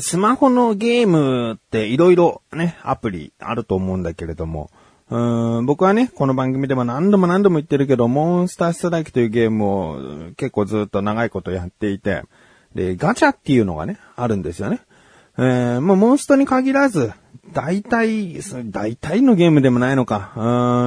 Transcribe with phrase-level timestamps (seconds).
[0.00, 4.70] スマホのゲームって色々ね、アプリあると思うんだけれども、
[5.10, 12.22] うーん僕はね、この番組でも何度も何度も言ってるけど、モンスターストライクというゲームを結構ずっと長いことやっていて、
[12.74, 14.80] で、ガチャっていうのがね、あるんですよね。
[15.38, 17.12] えー、もうモンストに限らず、
[17.52, 18.40] 大体、
[18.70, 20.32] 大体のゲームでもないのか。
[20.36, 20.40] う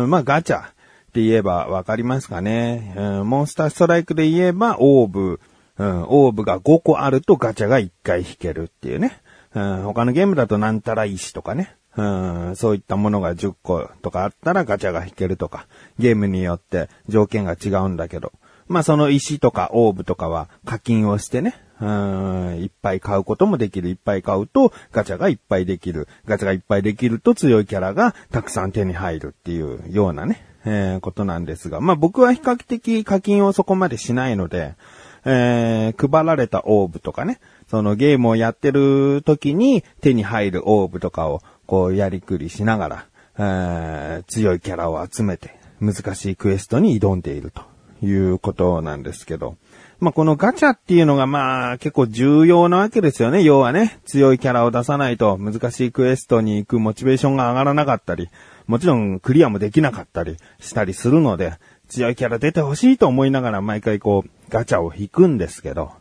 [0.07, 0.65] ん、まあガチャっ
[1.13, 2.93] て言えばわかりますかね。
[2.97, 5.39] うん、モンスターストライクで言えば、オーブ、
[5.79, 9.19] うん、オーブが5個あるとガチャが1回引けるっていうね。
[9.55, 11.75] うん、他のゲームだとなんたら石とかね。
[11.97, 18.31] うん、そういったものが10個とかあったらガチャが引けるとか、ゲームによって条件が違うんだけど、
[18.67, 23.89] まあその石とかオーブとかは課金をしてね、うん、いっぱい買うこともできる。
[23.89, 26.07] いっぱい買うとガチャがいっぱいできる。
[26.25, 34.75] ガチャがいっぱいできると強いキャラがたくさん手に入るっていうようなね、えー、ことなんですが、まあ僕は比較的課金をそこまでしないので、
[35.25, 37.39] えー、配られたオーブとかね、
[37.69, 43.05] そのゲームをやってる時に手に入るオーブとかをこうやりくりしながら、
[43.37, 47.63] えー、強いキャラを集めて難しいクエストに挑んでいると
[48.05, 49.55] いうことなんですけど、
[49.99, 53.43] まあ、このガチャっていうのがまあ結構重要なわけですよね。
[53.43, 58.29] 要はね、強いキャラを出さないと難しいクエストに行くモチベーションが上がらなかったり、
[58.67, 61.53] もちろんクリアもできなかったりしたりするので、
[61.89, 65.91] 強いキャラ出てほしいと思いながら毎回こう、ガチャを引くんですけど、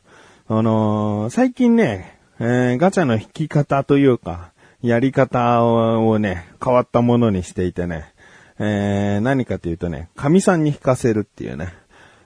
[0.47, 8.12] あのー、最近ね、えー、ガチャの引き方というか、やり方をね、変わったものにしていてね、
[8.61, 11.75] えー、何かというとね、神さんに引かせるっていうね。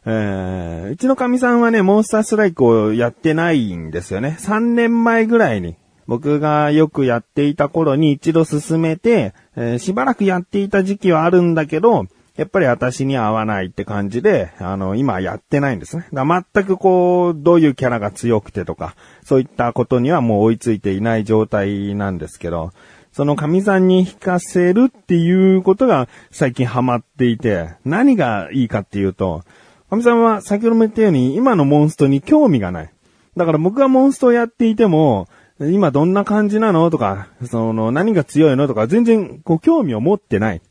[0.04, 4.36] えー、うちの神さんはね、モンスターストライクをやってないんですよね。
[4.40, 16.06] 3年前ぐらいに、僕がよくやっていた頃に一度進めて、えー、しばらくやっていた時期はあるんだけど、やっぱり私に合わないって感じで、あの、今やってないんですね。
[16.12, 22.72] だ全くこう、どういうキャラが強くてとか、そういったことにはもう追いついていない状態なんですけど、
[23.12, 29.42] その神さんに引かせるっていうことが最近ハマっていて、何がいいかっていうと、
[29.90, 32.92] 神さんは先ほども言ったように今のモンストに興味がない。
[33.36, 35.28] だから僕がモンストをやっていても、
[35.60, 40.62] 今どんな感じなのとか、その何が強いのとか全然こう興味を持ってない。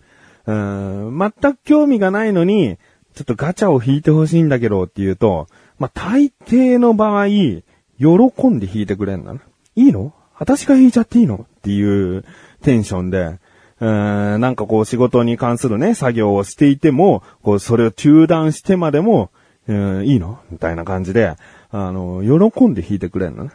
[0.51, 2.77] うん、全く興味がないのに、
[3.13, 5.47] ちょっとガチャを引いてほしいんだけどって言うと、
[5.79, 9.41] まあ、大抵の場合、喜んで引いてくれんだな。
[9.75, 10.13] いいの？
[10.37, 11.45] 私が引いちゃっていいの？
[11.59, 12.25] っていう
[12.63, 13.39] テンションで、
[13.79, 19.29] うん、なんかこう仕事に関するね、作業をしていても、こうそれを中断してまでも、
[19.67, 20.39] うん、いいの？
[20.51, 21.35] みたいな感じで、
[21.71, 23.45] あの、喜んで弾いてくれるの。
[23.45, 23.51] ね。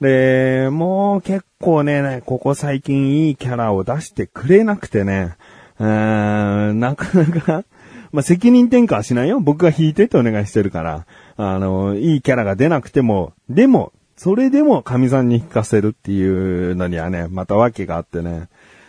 [0.00, 5.36] で、もう結構ね、ここ最近いいキャラを出してくれなくてね、
[5.78, 7.64] うーん、なかなか、
[8.12, 9.40] ま、責任転嫁はしないよ。
[9.40, 11.06] 僕が弾いてってお願いしてるから。
[11.36, 18.48] あの、いいキャラが出なくても、でも、それでも神さんに弾かせるっていうのにはね、また訳があってね。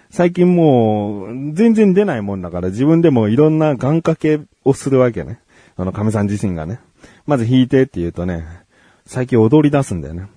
[0.09, 5.39] 最近もう、全然出ないもんだから自分でもいろんな願掛けをするわけね。
[5.77, 6.79] あの、神さん自身がね。
[7.27, 8.45] まず弾いてって言うとね、
[9.05, 10.27] 最近踊り出すんだよね。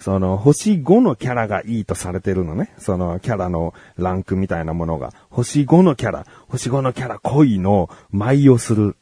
[0.00, 2.72] その、星5のキャラがいいとされてるのね。
[2.78, 5.12] その、キャラのランクみたいなものが。
[5.28, 8.96] 星5のキャラ、星5のキャラ恋の舞をする。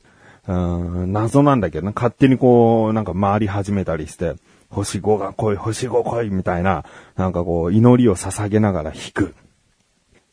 [0.48, 1.92] うん、謎なんだけどね。
[1.94, 4.34] 勝手にこう、なんか回り始めたりして、
[4.70, 6.84] 星5が恋、星5恋みたいな、
[7.16, 9.34] なんかこう、祈りを捧げながら弾く。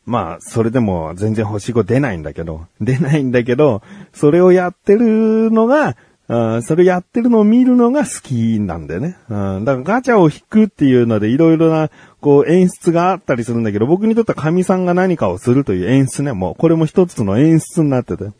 [0.04, 3.82] まあ、それでも全然星5出ないんだけど、出ないんだけど、
[4.12, 5.96] それをやってるのが、
[6.28, 9.16] それやってるのを見るのが好きなんだよね。
[9.28, 18.30] だからガチャを引くっていうのでいろいろな、こう演出があったりするんだけど、僕にとっては神さんが何かをするという演出ね、もうこれも一つの演出になってて。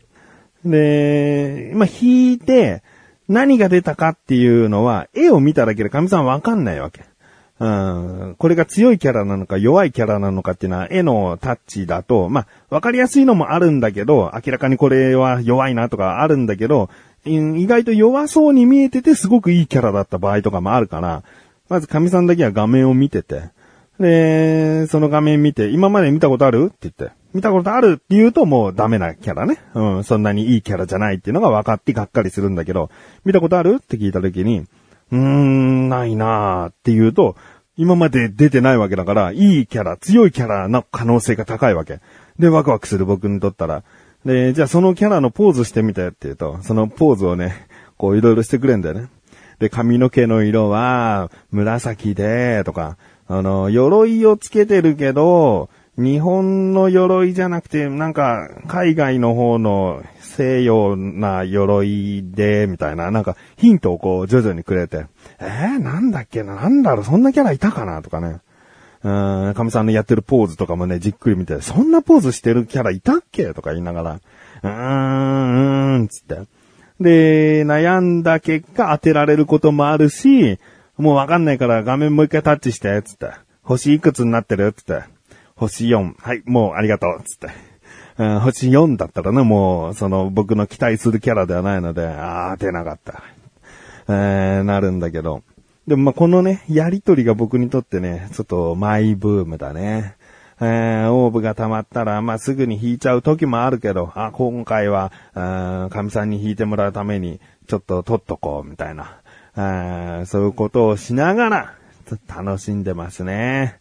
[0.65, 2.83] で、今引いて
[3.29, 7.05] 何が出たかっていうのは絵を見ただけで神さんわかんないわけ。
[7.59, 16.89] うん、これが強いキャラなのか弱いキャラなのかっていうのは絵のタッチだと、まあ、わかりやすいのもあるんだけど、明らかにこれは弱いなとかあるんだけど、
[17.27, 21.23] 意外と弱そうに見えててすごくいいキャラだった場合とかもあるから、
[21.69, 23.49] まず神さんだけは画面を見てて、
[23.99, 26.65] で、その画面見て、今まで見たことある？
[26.65, 29.59] って言って、見たことあるって言うともうダメなキャラね。
[29.73, 32.89] うん、そんなにいいキャラじゃないっていうのが分かってがっかりするんだけど、
[33.25, 33.79] 見たことある？
[33.81, 37.35] って聞いた時に、うーん、ないなーって言うと、
[37.75, 41.99] 今まで出てないわけだから、いいキャラ、強いキャラの可能性が高いわけ。
[42.39, 43.83] で、ワクワクする僕にとったら、
[44.25, 47.67] で、じゃあそのキャラのポーズしてみてって言うと、そのポーズをね、
[47.97, 49.07] こういろいろしてくれんだよね。
[49.59, 52.97] で、髪の毛の色は紫で、とか、
[53.27, 65.07] あの、鎧をつけてるけど、日本の鎧じゃなくて、なんか、海外の方の西洋な鎧で、みたいな、なんか、ヒントをこう、徐々にくれて、
[65.39, 68.41] えー、なんだっけな、なんだろう、そんなキャラいたかな、とかね。
[69.03, 69.09] う
[69.51, 76.41] ん、神さんのやってるポーズとかもね、じっくり見て、そんなポーズしてるキャラいたっけとか言いながら、うーん、うーん、つって。
[76.99, 80.59] で、悩んだ結果当てられることもあるし、
[80.97, 83.31] もうわかんないから画面もう一回タッチして、つって。
[83.61, 84.73] 星いくつになってる？
[84.73, 85.03] つって。
[85.55, 86.15] 星4。
[86.17, 87.21] はい、もうありがとう。
[87.23, 87.49] つって。
[88.17, 93.21] うん、星4だったらね、もう、その、僕の期待するキャラではないので、あー、出なかった。
[94.09, 95.43] えー、なるんだけど。
[95.87, 100.17] でもまあ、このね、やりとりが僕にとってね、ちょっとマイブームだね。
[100.59, 105.13] えー、オーブが溜まったら、まあ、すぐに引いちゃう時もあるけど、あ、今回は、
[105.89, 109.21] 神さんに引いてもらうために、ちょっと取っとこう、みたいな。
[109.55, 111.73] あそういうことをしながら、
[112.27, 113.79] 楽しんでますね。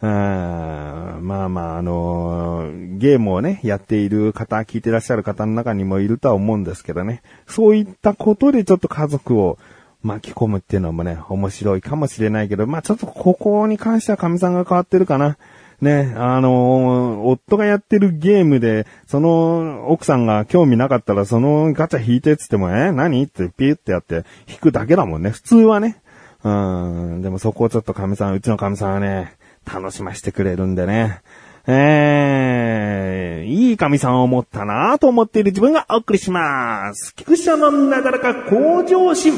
[0.00, 7.20] あまあまあ、あのー、ゲームをね、やっている方、聞いてらっしゃる方の中にもいるとは思うんですけどね。
[7.48, 9.58] そういったことでちょっと家族を
[10.02, 15.36] 巻き込むっていうのもね、面白いかもしれないけど、まあちょっとここに関しては神さんが変わってるかな。
[15.80, 23.22] ね、あのー、夫がやってるゲームで、その奥さんが興味なかったら、そのガチャ引いてっつっても、え何？
[23.22, 25.30] ってピュってやって引くだけだもんね。
[25.30, 26.02] 普通はね。
[26.42, 29.36] うん、でもそこをちょっと神さん、うちの神さんはね、
[29.72, 31.20] 楽しませてくれるんでね。
[31.66, 37.14] えー、いい神さんを持ったなと思っている自分がお送りします。
[37.14, 39.34] 菊池のなだらか向上心。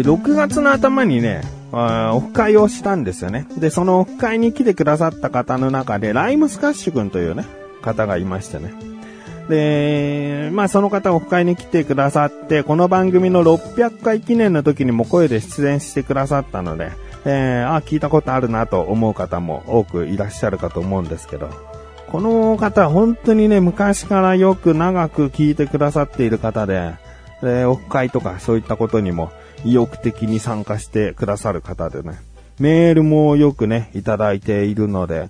[0.00, 1.42] 6月の頭にね、
[1.72, 3.46] オフ会をしたんですよね。
[3.58, 7.44] で、そのオフ会に来てくださった方の中で、ライムスカッシュ君というね、
[7.82, 8.74] 方がいましてね。
[9.48, 16.92] で、まあその方オフ会に来てくださって、この番組の600回記念の時にも声で出演してくださったので、
[17.26, 21.50] えー、あ、聞いたことあるなと思う方も多くいらっしゃるかと思うんですけど、
[22.08, 26.94] この方本当にね、昔からよく長く聞いてくださっている方で、
[27.42, 29.30] で、オフ会とかそういったことにも
[29.64, 32.18] 意欲的に参加してくださる方でね、
[32.58, 35.28] メールもよくね、いただいているので、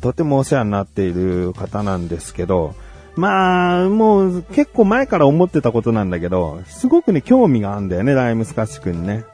[0.00, 2.74] とてもお世話になっている方なんですけど、
[3.14, 9.24] まあ、もう結構前から思ってたことなんだけど、すごくね、興味があるんだよね、ライムスカッシュ君ね。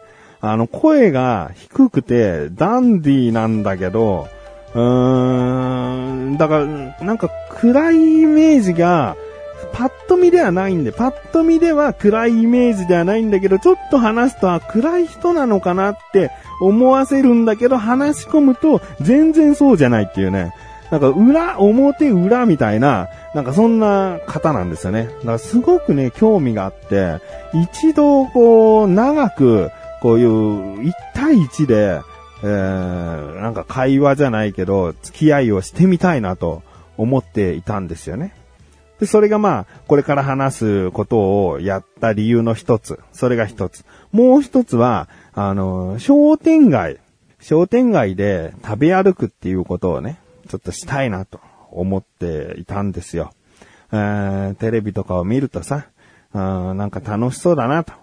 [0.41, 4.29] あの、声が低くて、ダンディーなんだけど、
[4.75, 6.67] うーん、だから、
[7.05, 9.17] なんか暗いイメージが、
[9.73, 16.31] パッと見ではないんで、パッと見では暗いイメージではないんだけど、ちょっと話すと、あ、暗い人なのかなって
[16.61, 20.55] 思わせるんだけど、話し込むと全然そうじゃないっていうね。
[20.91, 25.07] なんか裏、表裏みたいな、なんかそんな方なんですよね。
[25.07, 27.19] だからすごくね、興味があって、
[27.55, 29.71] 一度こう、長く、
[30.03, 32.01] こういう一対一で、
[32.43, 36.63] えー、なんか会話じゃないけど、付き合いをしてみたいなと
[36.99, 38.35] 思っていたんですよね。
[39.03, 43.01] で、それがまあ、これから話すことをやった理由の一つ。
[43.13, 43.85] それが一つ。
[44.13, 47.01] もう一つは、あの、商店街。
[47.41, 51.41] 商店街で食べ歩くっていうことをね、ちょっとしたいなと
[51.73, 53.33] 思っていたんですよ。
[53.91, 55.87] えー、テレビとかを見るとさ、
[56.33, 57.95] なんか楽しそうだなと。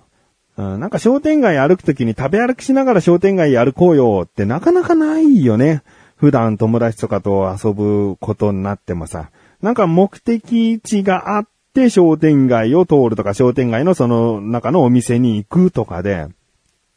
[0.58, 5.82] なんか商店街歩くときに食べ歩きしながら商店街歩こうよってなかなかないよね。
[6.18, 9.30] 普段友達とかと遊ぶことになってもさ。
[9.62, 16.28] なんか目的地があって商店街を通るとか商店街のその中のお店に行くとかで、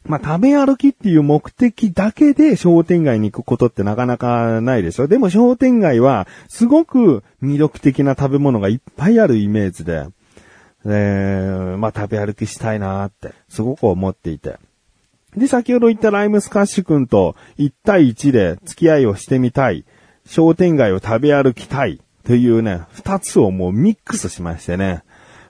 [0.05, 10.07] まあ、食べ歩きっていう目的だけで商店街に行くことってなかなかないでしょでも商店街はすごく魅力的な食べ物がいっぱいあるイメージで、
[10.85, 14.57] えー、まあ、食べ歩きしたいなーってすごく思っていて。
[15.35, 19.85] で、先ほど言ったライムスカッシュ君と1対1で付き合いをしてみたい。
[20.25, 22.02] 商店街を食べ歩きたい。
[22.25, 25.03] というね、二つをもうミックスしましてね、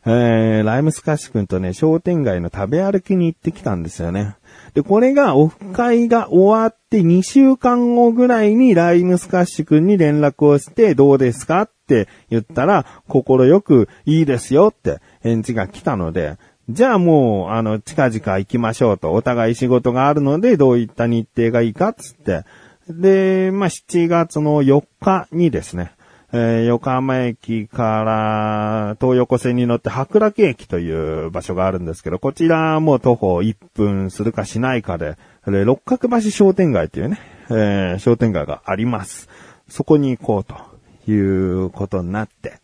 [0.05, 4.35] えー、ライムスカッシュ君とね、商店街の食べ歩きに行ってきたんですよね。
[4.73, 16.37] で、これがオフ会が終わって2週間後ぐらいにライムスカッシュ君に連絡をしてどうですかって言ったら、心よくいいですよって返事が来たので、
[16.69, 22.43] じゃあもう、あの、近々行きましょうと、お互い仕事があるのでどういった日程がいいかっつって、
[22.89, 25.93] で、まあ、7月の4日にですね、
[26.35, 39.29] えー、横浜駅から東横線に乗って白楽駅という場所があるんですけど、こちらも徒歩1分するかしないかで、六角橋商店街というね、えー、商店街があります。
[39.69, 42.59] そこに行こうということになって、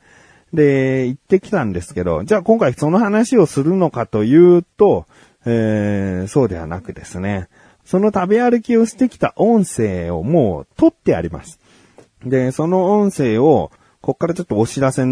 [0.52, 5.06] で、行ってきたんですけど、じゃあ今回その話をするのかというと、
[5.46, 7.50] えー、そうではなくですね、
[7.86, 11.59] その食べ歩きをしてきた音声をもう撮ってあります。
[12.26, 13.72] で、その音声を、
[14.02, 15.04] こっからちょっとお知らせ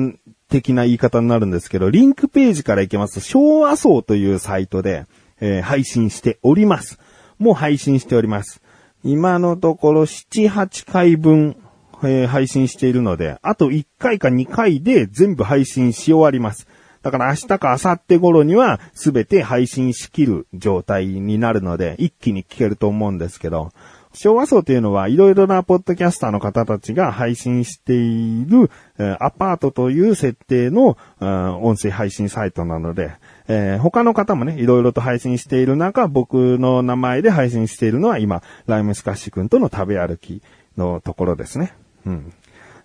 [0.49, 5.05] 的な言い方になるんですけど、リンクページから行けます、昭和層というサイトで、
[5.39, 6.99] えー配信しております。
[7.37, 8.61] もう配信しております。
[9.03, 11.57] 今のところ7、8回分、
[12.03, 16.67] えー配信しているので、あと1回か2回で全部配信し終わります。
[17.03, 23.71] だから明日か明後日頃には全て配信しきる状態になるので、一気に聞けると思うんですけど、
[24.17, 33.12] 昭和層というのはいろいろなポッドキャスターの方たちが配信している、えアパートという設定の、音声配信サイトなので、
[33.47, 40.41] えー他の方もね、いろいろと配信している中、僕の名前で配信しているのは今、ライムスカッシュ君との食べ歩き
[40.77, 41.74] のところですね。
[42.07, 42.33] うん。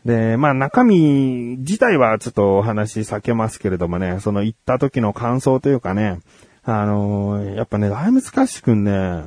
[0.05, 6.21] で、まあ中身自体はちょっとお話避けますけれどもね、その行った時の感想というかね、
[6.63, 9.25] あのーやっぱね、ライムスカッシュ君ね、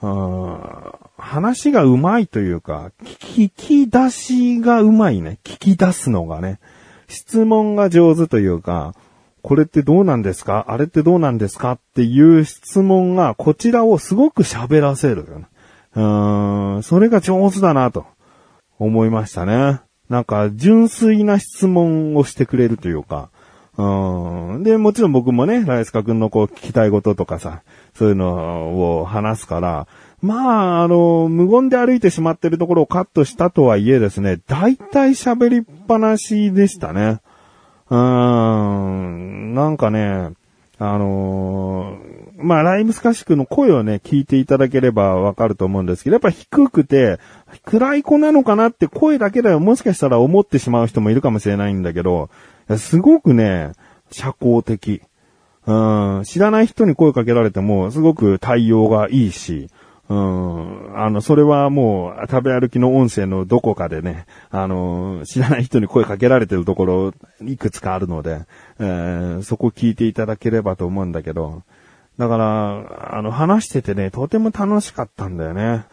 [0.00, 5.38] 話が上手いというか、聞き出しが上手いね。
[5.44, 6.60] 聞き出すのがね。
[7.08, 8.94] 質問が上手というか、
[9.42, 10.66] これってどうなんですか？
[10.68, 11.72] あれってどうなんですか？
[11.72, 15.26] っていう質問がこちらをすごく喋らせる。
[15.94, 18.04] うーん、それが上手だなと
[18.78, 19.80] 思いましたね。
[20.08, 23.30] なんか純粋な質問をしてくれるというか、
[23.78, 24.62] うん。
[24.64, 27.62] で、もちろん僕もね、ライスカ君のこう聞きたいこととかさ、
[27.94, 29.86] そういうのを話すから、
[30.20, 37.20] まあ、あの、無言で歩いてしまってるところをカットしたとはいえですね、大体喋りっぱなしでしたね。
[37.88, 40.32] うーん、なんかね、
[40.80, 47.18] あのーまあ、ライムスカシクの声をね、聞いていただければわかると思うんですけど、やっぱ低くて、
[47.64, 52.30] 暗い子なのかなって声だけではもしかしたら思ってしまう人もいるかもしれないんだけど、
[52.76, 53.72] すごくね、
[54.10, 55.02] 社交的。
[55.66, 59.68] うん、知らない人に声かけられても、すごく対応がいいし、
[60.08, 67.12] うん、あの、それはもう、食べ歩きの音声のどこかでね、あの、知らない人に声かけられてるところ、
[67.44, 68.46] いくつかあるので、
[68.78, 71.62] えーそこ聞いていただければと思うんだけど、
[72.18, 75.84] だから、あの、話しててね、とても楽しかったんだよね。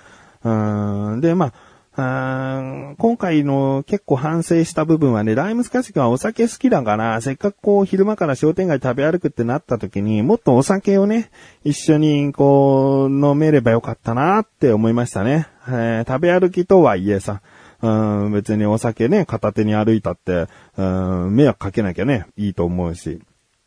[0.46, 1.54] うん、で、まあ、
[1.98, 11.32] あ今回の結構反省した部分はね、ライムスカシクはお酒好きだから、せっかくこう昼間から商店街食べ歩くってなった時に、もっとお酒をね、
[11.64, 15.48] 一緒にこう、飲めればよかったなって思いましたね。
[15.68, 17.42] えー食べ歩きとはいえさ、
[17.82, 20.48] うん、別にお酒ね、片手に歩いたって、
[20.78, 23.22] うん、迷惑かけなきゃね、いいと思うし。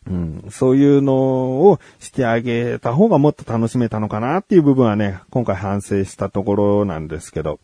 [0.06, 7.58] うん、そういうのをしてあげた方がもっと楽しめたのかなっていう部分はね、今回反省したところなんですけど。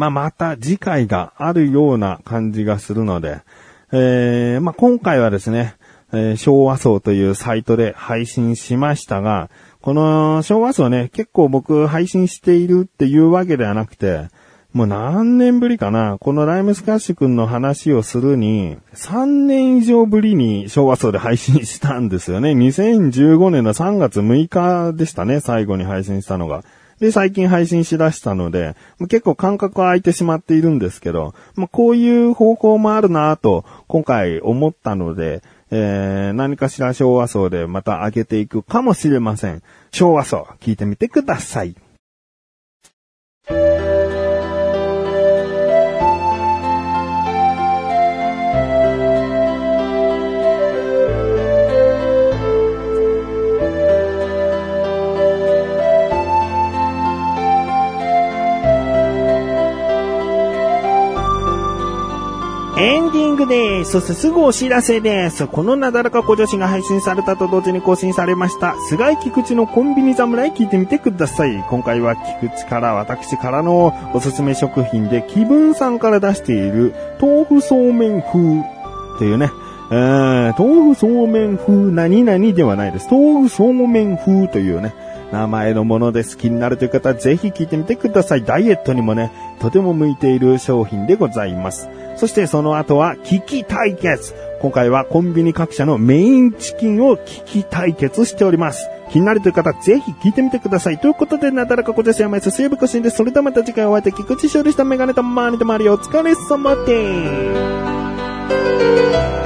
[0.00, 3.42] まあ、また次回があるような感じがするので、
[3.92, 5.74] えー、まあ、今回はですね、
[6.10, 9.50] えー昭和層というサイトで配信しましたが、
[9.82, 14.28] この昭和層ね、結構僕配信しているっていうわけではなくて、
[14.72, 22.52] もう何年ぶりかなこのライムスカッシュ君の話をするに、3年以上ぶりに昭和層で配信したんですよね。
[22.52, 26.64] 2015年の3月6日でしたね、最後に配信したのが。
[27.00, 39.62] で、最近配信しだしたので、結構間隔は空いてしまっているんですけど、まあ、こういう方向もあるなと、今回思ったので、えー、何かしら昭和層でまた上げていくかもしれません。
[39.92, 41.74] 昭和層、聞いてみてください。
[62.80, 63.90] エンディングです。
[63.90, 65.46] そしてすぐお知らせです。
[65.46, 71.62] このなだらか小女子が配信されたと同時に更新されました、菅井菊池のコンビニ侍聞いてみてください。
[71.68, 78.32] 今回は菊池から私からのおすすめ食品で気分さんから出している豆腐そうめん風
[79.18, 79.50] というね、
[79.92, 83.08] えー豆腐そうめん風何々ではないです。
[83.10, 84.94] 豆腐そうめん風というね、
[85.32, 86.36] 名前のものです。
[86.36, 88.44] 気になるという方はぜひ聞いてみてください。
[88.44, 91.88] ダイエットにもね、とても向いている商品でございます。
[92.16, 94.34] そしてその後は危機対決。
[94.60, 98.88] 今回はコンビニ各社のメインチキンを危機対決しております。
[99.10, 100.98] 気になるという方、ぜひ聞いてみてください。
[100.98, 102.22] ということで、なだらかこです。
[102.22, 103.16] 山安、西部しんです。
[103.16, 107.56] それではまた次回お会いでき、菊池勝利したメガネとマーニとマリオ、お疲れ様で
[109.36, 109.39] す。